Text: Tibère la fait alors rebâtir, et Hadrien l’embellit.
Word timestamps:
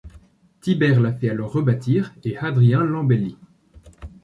Tibère 0.61 0.99
la 0.99 1.13
fait 1.13 1.29
alors 1.29 1.51
rebâtir, 1.53 2.15
et 2.23 2.35
Hadrien 2.35 2.83
l’embellit. 2.83 3.37